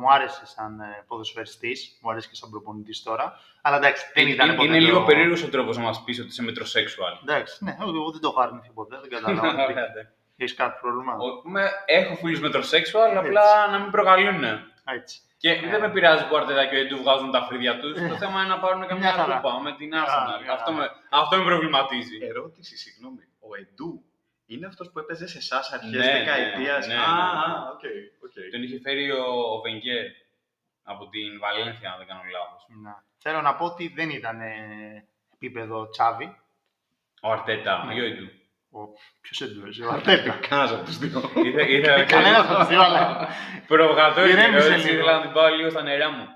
[0.00, 3.32] μου άρεσε σαν ε, ποδοσφαιριστής, μου άρεσε και σαν προπονητής τώρα.
[3.62, 6.18] Αλλά εντάξει, δεν ήταν είναι, ποτέ είναι το- λίγο περίεργος ο τρόπος να μας πεις
[6.18, 7.12] ότι είσαι μετροσέξουαλ.
[7.22, 9.62] Εντάξει, ναι, εγώ δεν το έχω αρνηθεί ποτέ, δεν καταλαβαίνω.
[9.64, 10.10] Ωραία, ναι.
[10.36, 11.12] Έχεις κάτι πρόβλημα.
[11.14, 14.44] Ο- με- Έχω φίλους μετροσέξουαλ, απλά να μην προκαλούν.
[14.84, 15.20] Έτσι.
[15.38, 15.68] Και Ε.
[15.70, 17.98] δεν με πειράζει που ο Αρτέτα και ο Εντού βγάζουν τα φρύδια τους.
[18.00, 18.08] Ε.
[18.08, 19.34] Το θέμα είναι να πάρουν Μια καμιά χαρά.
[19.34, 20.40] κούπα με την Μια Arsenal.
[20.40, 20.52] χαρά.
[20.52, 22.16] Αυτό με, αυτό με προβληματίζει.
[22.30, 23.22] Ερώτηση, συγγνώμη.
[23.40, 24.04] Ο Εντού
[24.46, 27.20] είναι αυτός που έπαιζε σε εσάς αρχές Ναι, ναι, δεκαετίας; ναι, ναι, Α, ναι.
[27.20, 27.80] α, οκ,
[28.24, 28.50] οκ.
[28.52, 30.04] Τον είχε φέρει ο, ο Βενγκέρ
[30.82, 32.66] από την Βαλένθια, αν δεν κάνω λάθος.
[32.82, 33.04] Να.
[33.18, 36.36] Θέλω να πω ότι δεν ήταν ε, επίπεδο Τσάβη.
[37.22, 37.94] Ο Αρτέτα, Ναι.
[37.94, 38.26] ή ο Εντού.
[38.70, 38.78] Ο...
[39.20, 41.30] Ποιος εντούες, ο Αρτέτα; Κανένας από τους δύο.
[41.44, 43.28] Ήθε- Ήθελα Κανένας από τους δύο, αλλά
[43.66, 44.98] Προβοκατόρικη Ηρέμησε ερώτηση, λίγο.
[45.00, 46.26] ήθελα να την πάω λίγο στα νερά μου.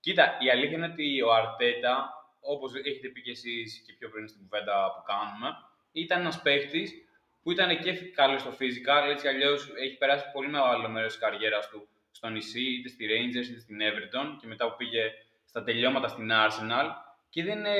[0.00, 1.92] Κοίτα, η αλήθεια είναι ότι ο Αρτέτα,
[2.40, 5.48] όπως έχετε πει και εσείς και πιο πριν στην κουβέντα που κάνουμε,
[5.92, 7.07] ήταν ένας παίχτη
[7.48, 11.20] που ήταν και καλό στο physical, έτσι κι αλλιώς έχει περάσει πολύ μεγάλο μέρος της
[11.20, 15.02] καριέρας του στο νησί, είτε στη Rangers είτε στην Everton και μετά που πήγε
[15.44, 16.86] στα τελειώματα στην Arsenal.
[17.28, 17.76] Και δεν είναι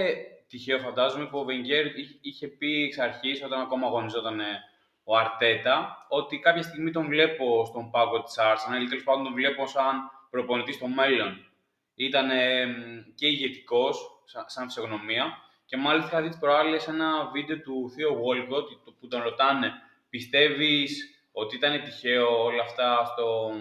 [0.48, 4.40] τυχαίο, φαντάζομαι, που ο Wenger είχε- είχε πει εξ αρχής, όταν ακόμα αγωνιζόταν
[5.04, 9.33] ο Αρτέτα, ότι κάποια στιγμή τον βλέπω στον πάγκο της Arsenal ή τέλος πάντων τον
[9.33, 11.46] βλέπω σαν προπονητή στο μέλλον.
[11.94, 12.28] Ήταν
[13.14, 15.38] και ηγετικός, σαν, σαν φυσιογνωμία.
[15.68, 19.72] Και μάλιστα είχα δεις τις προάλλες ένα βίντεο του Θείο Walcott που τον ρωτάνε
[20.09, 20.90] πιστεύεις
[21.33, 23.52] ότι ήταν τυχαίο όλα αυτά στο,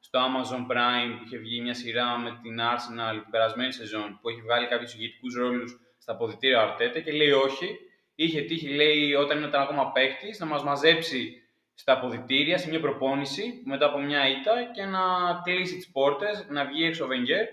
[0.00, 4.28] στο Amazon Prime που είχε βγει μια σειρά με την Arsenal την περασμένη σεζόν που
[4.28, 7.78] έχει βγάλει κάποιους ηγετικούς ρόλους στα αποδητήρια Αρτέτα και λέει όχι.
[8.14, 11.42] Είχε τύχει, λέει, όταν ήταν ακόμα παίκτης, να μας μαζέψει
[11.74, 15.00] στα αποδητήρια σε μια προπόνηση μετά από μια ήττα και να
[15.44, 17.44] κλείσει τις πόρτες, να βγει έξω ο Wenger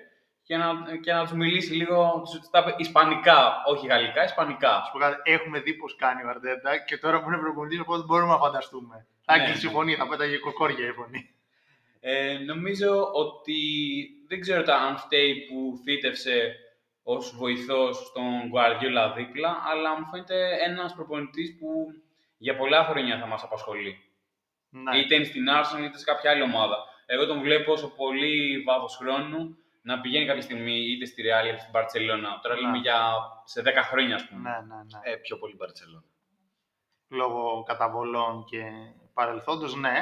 [0.44, 4.76] και να, και να τους μιλήσει λίγο τους- στα ισπανικά, όχι γαλλικά, ισπανικά.
[4.76, 8.04] Ας πω κάτι, έχουμε δει πώς κάνει ο Αρτέτα και τώρα που είναι προπονητής, οπότε
[8.06, 9.08] μπορούμε να φανταστούμε.
[9.26, 9.76] Θα Ναι, έκλεισε η ναι.
[9.76, 11.30] φωνή, θα πέταγε κοκόρια η φωνή.
[12.00, 13.58] Ε, νομίζω ότι
[14.28, 16.56] δεν ξέρω τα αν φταίει που θύτευσε
[17.04, 21.94] ως βοηθός στον Guardiola δίπλα, αλλά μου φαίνεται ένας προπονητής που
[22.38, 23.98] για πολλά χρόνια θα μας απασχολεί.
[24.70, 24.98] Ναι.
[24.98, 26.78] Είτε είναι στην Arsenal είτε σε κάποια άλλη ομάδα.
[27.06, 31.58] Εγώ τον βλέπω σε πολύ βάθος χρόνου να πηγαίνει κάποια στιγμή είτε στη Real είτε
[31.58, 32.32] στην Barcelona.
[32.42, 32.62] Τώρα Ναι.
[32.62, 32.98] λέμε για
[33.46, 34.50] σε 10 χρόνια, ας πούμε.
[34.50, 35.12] ναι, ναι, ναι.
[35.12, 36.04] Ε, πιο πολύ Μπαρτσελόνα.
[37.10, 38.64] Λόγω καταβολών και
[39.14, 39.96] παρελθόντος, ναι.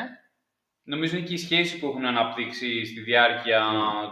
[0.84, 3.64] Νομίζω είναι και οι σχέσει που έχουν αναπτύξει στη διάρκεια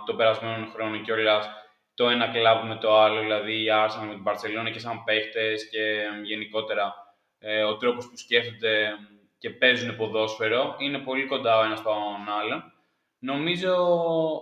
[0.06, 1.50] των περασμένων χρόνων κιόλας
[1.94, 5.70] το ένα κλαμπ με το άλλο, δηλαδή η Arsenal με την Barcelona και σαν παίχτες
[5.70, 6.94] και ε, γενικότερα
[7.40, 8.92] ε, ο τρόπος που σκέφτονται
[9.38, 12.74] και παίζουν ποδόσφαιρο είναι πολύ κοντά ο ένας στον άλλον.
[13.20, 13.76] Νομίζω,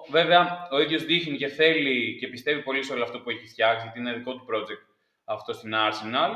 [0.10, 3.84] βέβαια, ο ίδιος δείχνει και θέλει και πιστεύει πολύ σε όλο αυτό που έχει φτιάξει,
[3.84, 6.32] γιατί είναι δικό του project αυτό στην Arsenal.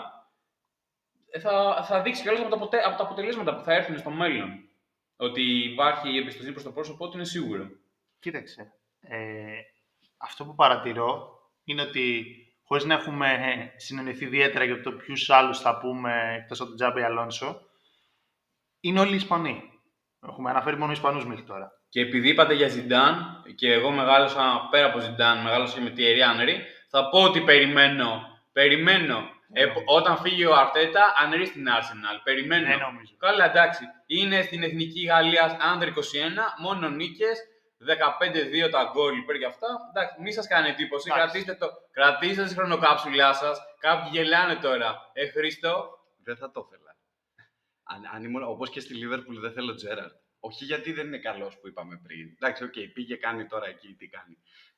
[1.31, 4.09] Ε, Θα, θα δείξει κιόλας από, τα αποτε- από τα αποτελέσματα που θα έρθουν στο
[4.09, 4.69] μέλλον.
[5.15, 7.69] Ότι υπάρχει η εμπιστοσύνη προς το πρόσωπό του είναι σίγουρο.
[8.19, 8.73] Κοίταξε.
[8.99, 9.51] Ε,
[10.17, 12.25] αυτό που παρατηρώ είναι ότι
[12.63, 16.77] χωρίς να έχουμε ε, συνεννοηθεί ιδιαίτερα για το ποιους άλλους θα πούμε εκτός από τον
[16.77, 17.61] Τζάμπι Αλόνσο,
[18.79, 19.81] είναι όλοι Ισπανοί.
[20.27, 21.80] Έχουμε αναφέρει μόνο Ισπανούς μέχρι τώρα.
[21.91, 26.03] Και επειδή είπατε για Ζιντάν, και εγώ μεγάλωσα πέρα από Ζιντάν, μεγάλωσα και με τη
[26.03, 26.55] Thierry Henry,
[26.89, 28.09] θα πω ότι περιμένω,
[28.51, 29.17] περιμένω.
[29.53, 29.83] Ε, νομίζω.
[29.85, 32.17] όταν φύγει ο Αρτέτα, ανερεί στην Arsenal.
[32.23, 32.67] Περιμένω.
[32.67, 33.13] Ναι, νομίζω.
[33.17, 33.83] Καλά, εντάξει.
[34.05, 35.91] Είναι στην εθνική Γαλλίας Άνδρ 21,
[36.57, 37.37] μόνο νίκες,
[37.77, 39.67] 15-2 τα γκολ υπέρ για αυτά.
[39.89, 41.09] Εντάξει, μη σας κάνει εντύπωση.
[41.11, 41.31] Εντάξει.
[41.31, 43.59] Κρατήστε, το, κρατήστε τη χρονοκάψουλά σας.
[43.79, 45.09] Κάποιοι γελάνε τώρα.
[45.13, 46.95] Ε, Χρήστο, Δεν θα το ήθελα.
[47.83, 50.13] Αν, αν ήμουν, όπως και στη Λίβερπουλ δεν θέλω Τζέραρντ.
[50.43, 52.35] Όχι γιατί δεν είναι καλός που είπαμε πριν.
[52.39, 54.37] Εντάξει, οκ, πήγε κάνει τώρα εκεί τι κάνει.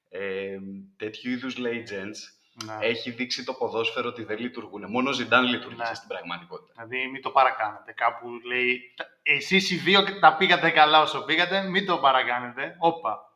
[0.09, 0.57] Ε,
[0.97, 2.19] τέτοιου είδους legends
[2.65, 2.77] Ναι.
[2.81, 4.85] έχει δείξει το ποδόσφαιρο ότι δεν λειτουργούν.
[4.89, 5.95] Μόνο ο Ζιντάν λειτουργήσε Ναι.
[5.95, 6.73] στην πραγματικότητα.
[6.85, 7.91] Δηλαδή μην το παρακάνετε.
[7.93, 12.75] Κάπου λέει, εσείς οι δύο τα πήγατε καλά όσο πήγατε, μην το παρακάνετε.
[12.79, 13.31] Όπα.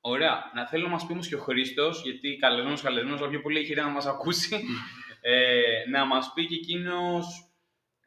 [0.00, 0.50] ωραία.
[0.54, 3.58] Να θέλω να μας πει όμως και ο Χρήστος, γιατί καλεσμένος καλεσμένος, αλλά πιο πολύ
[3.58, 4.64] έχει ιδέα να μας ακούσει,
[5.20, 5.60] ε,
[5.90, 7.26] να μας πει και εκείνος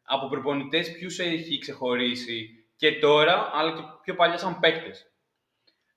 [0.03, 5.11] από προπονητές ποιους έχει ξεχωρίσει και τώρα, αλλά και πιο παλιά σαν παίκτες.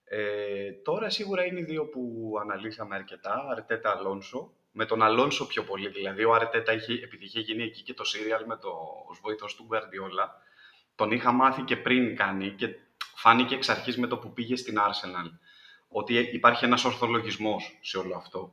[0.04, 4.52] Ε, τώρα σίγουρα είναι οι δύο που αναλύσαμε αρκετά, Αρτέτα Αλόνσο.
[4.72, 8.04] Με τον Αλόνσο πιο πολύ, δηλαδή ο Αρτέτα είχε, επειδή είχε γίνει εκεί και το
[8.04, 8.68] σύριαλ με το
[9.08, 10.42] ως βοηθός του Γκουαρδιόλα,
[10.94, 12.74] τον είχα μάθει και πριν κάνει και
[13.14, 15.30] φάνηκε εξ αρχής με το που πήγε στην Arsenal
[15.88, 18.52] ότι υπάρχει ένας ορθολογισμός σε όλο αυτό.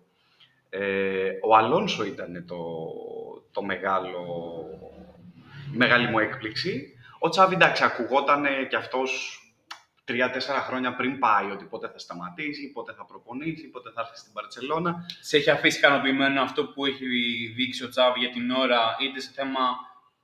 [0.69, 2.57] Ε, ο Αλόνσο ήταν το,
[3.51, 4.15] το μεγάλο,
[5.73, 6.96] η μεγάλη μου έκπληξη.
[7.19, 9.41] Ο Τσάβη, εντάξει, ακουγόταν και αυτός
[10.08, 14.34] τρία-τέσσερα χρόνια πριν πάει ότι πότε θα σταματήσει, πότε θα προπονήσει, πότε θα έρθει στην
[14.34, 15.06] Παρσελώνα.
[15.19, 17.06] σε έχει αφήσει ικανοποιημένο αυτό που έχει
[17.56, 19.60] δείξει ο Τσάβη για την ώρα, είτε σε θέμα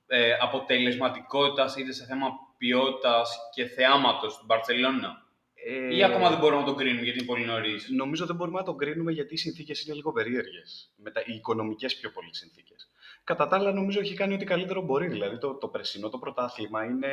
[0.06, 2.28] ε, αποτελεσματικότητας, είτε σε θέμα
[2.58, 5.22] ποιότητας και θεάματος στην Παρσελώνα.
[5.54, 8.58] Ε, Ή ακόμα δεν μπορούμε να τον κρίνουμε γιατί είναι πολύ νωρίς; Νομίζω δεν μπορούμε
[8.58, 10.92] να τον κρίνουμε γιατί οι συνθήκες είναι λίγο περίεργες.
[10.96, 11.22] Μετα...
[11.26, 12.90] Οι οικονομικές πιο πολύ συνθήκες.
[13.24, 15.06] Κατά τα άλλα, νομίζω έχει κάνει ό,τι καλύτερο μπορεί.
[15.06, 17.08] Δηλαδή, το, το περσινό το πρωτάθλημα είναι.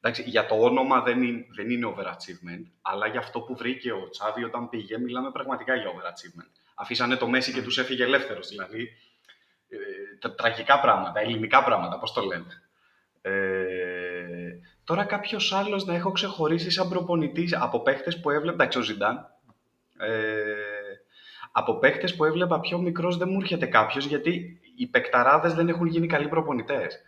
[0.00, 4.08] Εντάξει, για το όνομα δεν είναι, δεν είναι overachievement, αλλά για αυτό που βρήκε ο
[4.10, 6.50] Τσάβη όταν πήγε, μιλάμε πραγματικά για overachievement.
[6.74, 8.48] Αφήσανε το Μέση και τους έφυγε ελεύθερος.
[8.48, 8.88] Δηλαδή,
[9.68, 9.76] ε,
[10.18, 12.62] τα- τραγικά πράγματα, ελληνικά πράγματα, πώς το λένε.
[13.22, 18.52] Ε, τώρα κάποιος άλλος να έχω ξεχωρίσει σαν προπονητής από παίχτες που έβλεπα.
[18.52, 19.26] Εντάξει, ο Ζιντάν.
[19.98, 20.44] Ε,
[21.52, 25.86] από παίχτες που έβλεπα πιο μικρός δεν μου έρχεται κάποιος γιατί οι παικταράδες δεν έχουν
[25.86, 27.00] γίνει καλοί προπονητές.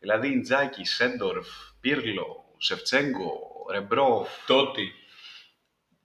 [0.00, 1.48] Δηλαδή Ιντζάκη, Σέντορφ,
[1.80, 3.32] Πύρλο, Σεφτσέγκο,
[3.70, 4.28] Ρεμπρόφ.
[4.46, 4.80] Τότε.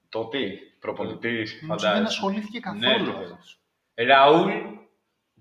[0.09, 1.51] Το τι, προπονητής.
[1.51, 1.93] Νομίζω Φαντάζεσαι.
[1.93, 3.11] δεν ασχολήθηκε καθόλου.
[3.11, 3.59] Ναι, αυτός.
[3.95, 4.51] Ραούλ,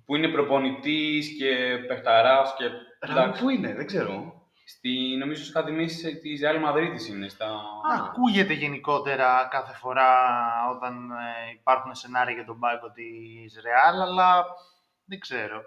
[0.05, 2.65] που είναι προπονητής και παιχταράς και.
[3.01, 4.33] Ραούλ, εντάξει, πού είναι, δεν ξέρω.
[4.65, 5.87] Στη, νομίζω στι ακαδημίε
[6.23, 7.29] της Real Madrid είναι.
[7.29, 7.61] Στα...
[7.97, 10.11] Ακούγεται γενικότερα κάθε φορά
[10.77, 14.45] όταν ε, υπάρχουν σενάρια για τον πάγκο της Real, αλλά
[15.09, 15.63] δεν ξέρω.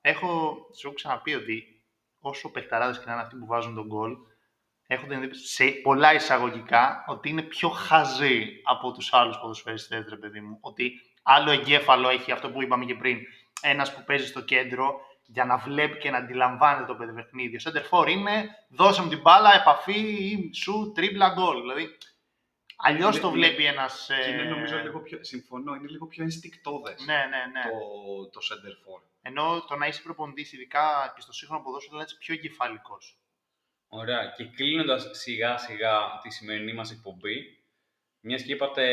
[0.00, 1.82] Έχω, σου έχω ξαναπεί ότι
[2.20, 4.16] όσο παιχταράδες και να είναι αυτοί που βάζουν τον γκολ,
[4.86, 10.16] έχω την εντύπωση σε πολλά εισαγωγικά ότι είναι πιο χαζοί από τους άλλους ποδοσφαιριστές, ρε
[10.16, 10.58] παιδί μου.
[10.60, 13.18] Ότι άλλο εγκέφαλο έχει αυτό που είπαμε και πριν,
[13.62, 17.56] ένας που παίζει στο κέντρο για να βλέπει και να αντιλαμβάνεται το παιχνίδι.
[17.56, 21.60] Ο center for είναι δώσε μου την μπάλα, επαφή, σου, τρίμπλα, γκολ.
[21.60, 21.98] Δηλαδή,
[22.80, 24.06] αλλιώς Είναι- το είναι- βλέπει ένας...
[24.24, 25.18] Και είναι ε, νομίζω λίγο πιο.
[25.24, 27.62] Συμφωνώ, είναι λίγο πιο ενστικτόδες Ναι, ναι, ναι.
[27.70, 29.02] το, το center for.
[29.22, 33.18] Ενώ το να είσαι προπονητής, ειδικά και στο σύγχρονο ποδόσφαιρο, να είσαι πιο εγκεφαλικός.
[33.88, 34.32] Ωραία.
[34.36, 37.62] Και κλείνοντας σιγά σιγά τη σημερινή μας εκπομπή,
[38.20, 38.84] μιας και είπατε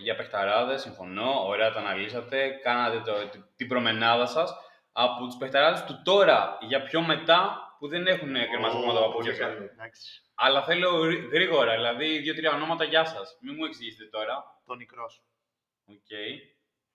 [0.00, 4.54] για παιχταράδες, συμφωνώ, ωραία τα αναλύσατε, κάνατε το, τη- την προμενάδα σας.
[4.92, 9.34] Από τους παιχταράδες του τώρα για πιο μετά που δεν έχουν κρεμάσει ακόμα τα παπούτσια
[9.34, 9.52] τους.
[9.72, 10.22] Εντάξει.
[10.40, 13.38] Αλλά θέλω γρή- γρήγορα, δηλαδή δύο-τρία ονόματα γεια σας.
[13.40, 14.60] Μην μου εξηγήσετε τώρα.
[14.66, 15.22] Το νικρός.
[15.86, 16.10] Οκ.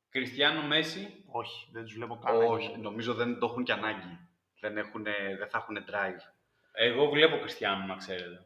[0.10, 1.24] Κριστιανό Μέσι.
[1.32, 2.46] Όχι, δεν τους βλέπω κανένα.
[2.46, 4.20] Όχι, νομίζω δεν το έχουν και ανάγκη.
[4.60, 6.34] Δεν, έχουνε, δεν θα έχουν drive.
[6.72, 8.46] Εγώ βλέπω Κριστιανό, να ξέρετε.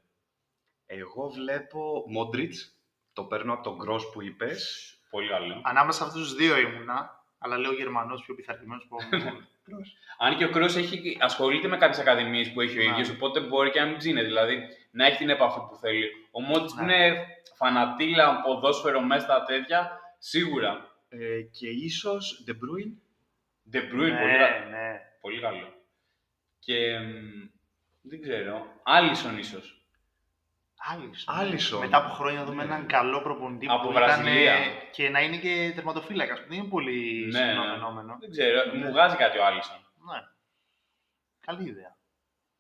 [0.86, 2.78] Εγώ βλέπω Μόντριτς,
[3.14, 4.92] το παίρνω από τον Γκρός που είπες.
[5.10, 5.62] Πολύ καλό.
[5.64, 8.98] Ανάμεσα σε αυτούς τους δύο ήμουνα, αλλά λέω Γερμανός πιο πειθαρχημένος που
[9.74, 12.90] ο Αν και ο Κρός έχει, ασχολείται με κάποιες ακαδημίες που έχει ο Ναι.
[12.92, 14.24] ίδιος, οπότε μπορεί και να μην ψήνει.
[14.24, 16.10] Δηλαδή να έχει την επαφή που θέλει.
[16.32, 16.84] Ο Μόντιτ Ναι.
[16.96, 17.26] είναι
[17.56, 20.96] φανατήλα, ποδόσφαιρο μέσα στα τέτοια, σίγουρα.
[21.10, 22.92] Ε, και ίσως De Bruyne.
[23.74, 25.02] De Bruyne, πολύ, ναι, κα- ναι.
[25.22, 25.74] πολύ καλό.
[26.60, 27.50] Και μ,
[28.02, 28.66] δεν ξέρω.
[28.84, 29.82] Άλισον ίσως.
[30.94, 31.36] Άλισον.
[31.38, 31.80] Άλισον.
[31.80, 32.74] Μετά από χρόνια να δούμε Ναι.
[32.74, 34.54] έναν καλό προπονητή Από που Βραζιλία.
[34.60, 36.40] ήταν, και να είναι και τερματοφύλακας.
[36.42, 37.72] που Δεν είναι πολύ Ναι, συχνό ναι.
[37.72, 38.18] φαινόμενο.
[38.20, 38.66] Δεν ξέρω.
[38.74, 38.86] Ναι.
[38.86, 39.76] Μου βγάζει κάτι ο Άλισον.
[39.78, 40.20] Ναι.
[41.46, 41.96] Καλή ιδέα.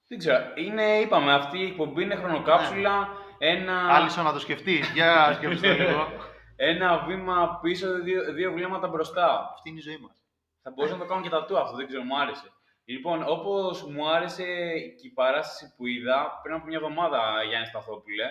[0.07, 0.43] Δεν ξέρω.
[0.55, 3.09] Είναι, είπαμε, αυτή η εκπομπή είναι χρονοκάψουλα.
[3.37, 4.83] Ένα, Άλισον να το σκεφτεί.
[4.93, 6.07] Για σκεφτεί λίγο.
[6.55, 9.51] ένα βήμα πίσω, δύο, δύο βλέμματα μπροστά.
[9.53, 10.23] Αυτή είναι η ζωή μας.
[10.61, 12.51] Θα μπορούσα να το κάνω και τα του αυτό, δεν ξέρω, μου άρεσε.
[12.89, 14.43] Λοιπόν, όπως μου άρεσε
[14.99, 18.25] και η παράσταση που είδα πριν από μια εβδομάδα, Γιάννης Σταθόπουλε,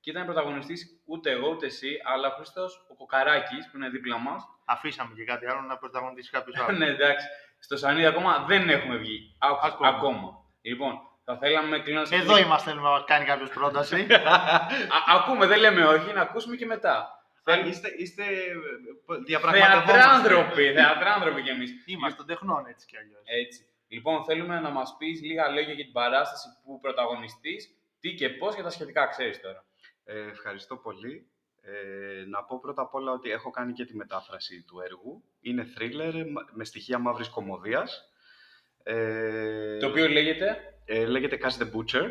[0.00, 4.18] και ήταν πρωταγωνιστής ούτε εγώ ούτε εσύ, αλλά ο Χρήστος ο Κοκαράκης που είναι δίπλα
[4.18, 4.44] μας.
[4.64, 6.78] Αφήσαμε και κάτι άλλο να πρωταγωνιστήσει κάποιος άλλος.
[6.80, 7.26] ναι, εντάξει.
[7.58, 9.36] Στο Σανίδι ακόμα δεν έχουμε βγει.
[9.38, 9.88] Α- Ακόμα.
[9.88, 10.28] ακόμα.
[10.62, 12.10] Λοιπόν, θα θέλαμε κλείνοντας.
[12.10, 14.06] Εδώ είμαστε, θέλουμε να μα κάνει κάποιος πρόταση.
[15.16, 17.14] Ακούμε, δεν λέμε όχι, να ακούσουμε και μετά.
[17.44, 19.92] Ε, είστε, είστε ε, διαπραγματευόμαστε.
[19.92, 21.70] Θεατράνθρωποι, θεατράνθρωποι κι εμείς.
[21.86, 23.22] Είμαστε των τεχνών έτσι κι αλλιώς.
[23.24, 23.64] Έτσι.
[23.92, 27.56] Λοιπόν, θέλουμε να μας πεις λίγα λόγια για την παράσταση που πρωταγωνιστή,
[28.00, 29.64] τι και πώς και τα σχετικά ξέρεις τώρα.
[30.04, 31.26] Ε, ευχαριστώ πολύ.
[31.62, 35.24] Ε, να πω πρώτα απ' όλα ότι έχω κάνει και τη μετάφραση του έργου.
[35.40, 38.10] Είναι thriller μα- με στοιχεία μαύρης κομμωδίας.
[38.82, 42.08] Ε, Το οποίο λέγεται; ε, λέγεται Cash the Butcher.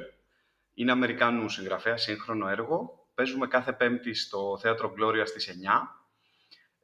[0.73, 3.07] Είναι Αμερικάνου συγγραφέα, σύγχρονο έργο.
[3.13, 5.98] Παίζουμε κάθε Πέμπτη στο Θέατρο Gloria στις 9.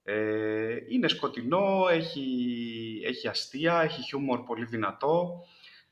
[0.08, 2.26] Ε, είναι σκοτεινό, έχει,
[3.06, 5.44] έχει αστεία, έχει χιούμορ πολύ δυνατό.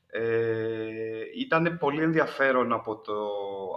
[0.06, 3.14] Ε, ήταν πολύ ενδιαφέρον από, το,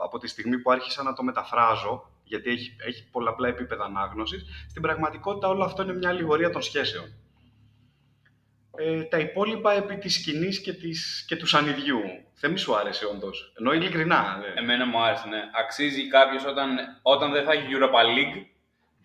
[0.04, 4.45] από τη στιγμή που άρχισα να το μεταφράζω, γιατί έχει, έχει πολλαπλά επίπεδα ανάγνωσης.
[4.69, 7.13] Στην πραγματικότητα όλο αυτό είναι μια αλληγορία των σχέσεων.
[8.76, 12.00] Ε, τα υπόλοιπα επί της σκηνής και, της, και του σανιδιού.
[12.39, 13.54] Δεν μη σου άρεσε όντως.
[13.60, 14.43] Ενώ ειλικρινά.
[14.56, 14.60] ε.
[14.60, 15.41] Εμένα μου άρεσε, ναι.
[15.60, 18.45] Αξίζει κάποιος όταν, όταν δεν θα έχει Europa League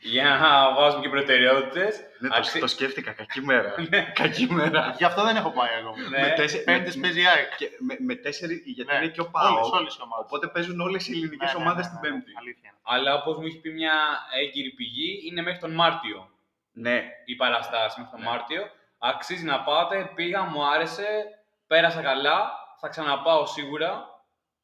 [0.03, 2.01] για να βάζουμε και προτεραιότητες.
[2.19, 3.13] Ναι, το, το σκέφτηκα.
[3.13, 3.75] Κακή μέρα.
[4.23, 4.95] Κακή μέρα.
[4.99, 6.09] Γι' αυτό δεν έχω πάει ακόμα.
[6.09, 6.21] Ναι.
[6.21, 7.57] Με τέσσερι- Πέμπτη με- παίζει ΑΕΚ.
[7.57, 8.99] και με, με τέσσερι, γιατί Ναι.
[8.99, 9.79] είναι και ο Όλες, ΠΑΟ.
[9.79, 10.25] όλες οι ομάδες.
[10.27, 12.15] Οπότε παίζουν όλες οι ελληνικές Ναι, ναι, ομάδες ναι, την ναι, ναι.
[12.15, 12.33] Πέμπτη.
[12.39, 12.79] Αλήθεια είναι.
[12.83, 13.95] Αλλά όπως μου έχει πει μια
[14.43, 16.31] έγκυρη πηγή, είναι μέχρι τον Μάρτιο
[16.73, 18.31] Ναι, η παραστάση μέχρι τον Ναι.
[18.31, 18.63] Μάρτιο.
[18.99, 20.11] Αξίζει να πάτε.
[20.15, 21.07] Πήγα, μου άρεσε,
[21.67, 22.53] πέρασα καλά.
[22.81, 23.91] Θα ξαναπάω σίγουρα.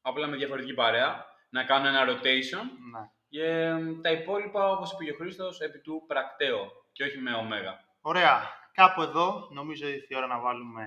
[0.03, 1.27] Απλά με διαφορετική παρέα.
[1.51, 2.63] Να κάνω ένα rotation.
[2.93, 3.01] Ναι.
[3.29, 7.35] Και εμ, τα υπόλοιπα, όπως είπε και ο Χρήστος, επί του πρακτέο και όχι με
[7.35, 7.85] ωμέγα.
[8.01, 8.41] Ωραία.
[8.73, 10.85] Κάπου εδώ νομίζω ήρθε η ώρα να βάλουμε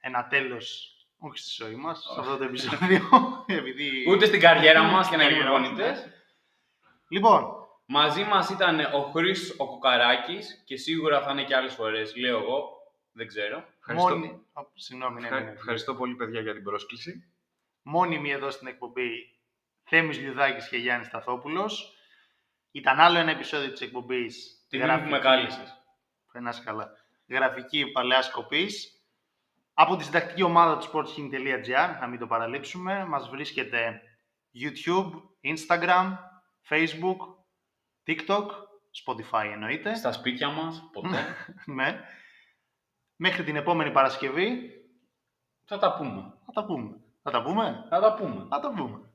[0.00, 3.00] ένα τέλος, όχι στη ζωή μας, σε αυτό το επεισόδιο.
[3.60, 4.10] επειδή...
[4.10, 6.14] Ούτε στην καριέρα μας για να Στην γίνουμε καριέρα μας, προπονητέ.
[7.08, 7.60] Λοιπόν,
[7.92, 12.38] Μαζί μας ήταν ο Χρήστος ο Κοκαράκη και σίγουρα θα είναι και άλλες φορές, λέω
[12.38, 12.68] εγώ.
[13.12, 13.64] Δεν ξέρω.
[13.78, 14.28] ευχαριστώ, μόνη...
[14.52, 15.50] Ω, Συγγνώμη, ναι, ευχα- ναι, ναι.
[15.50, 17.32] ευχαριστώ πολύ παιδιά για την πρόσκληση.
[17.82, 19.39] Μόνιμη εδώ στην εκπομπή
[19.92, 21.94] Θέμης Λιουδάκης και Γιάννης Σταθόπουλος.
[22.70, 24.64] Ήταν άλλο ένα επεισόδιο της εκπομπής.
[24.68, 25.76] Τι τιμή που με κάλεσε.
[26.32, 26.90] Να είσαι καλά.
[27.28, 29.02] Γραφική Παλαιάς Κοπής.
[29.74, 34.02] Από τη συντακτική ομάδα του sportsking.gr, να μην το παραλείψουμε, μας βρίσκεται
[34.54, 35.10] YouTube,
[35.42, 36.16] Instagram,
[36.68, 37.18] Facebook,
[38.06, 38.46] TikTok,
[39.04, 39.94] Spotify εννοείται.
[39.94, 41.36] Στα σπίτια μας, ποτέ.
[41.76, 42.00] ναι.
[43.16, 44.70] Μέχρι την επόμενη Παρασκευή
[45.64, 46.34] θα τα πούμε.
[46.46, 47.00] θα τα πούμε.
[47.22, 47.86] Θα τα πούμε.
[47.88, 48.46] Θα τα πούμε.
[48.48, 49.09] Θα τα πούμε.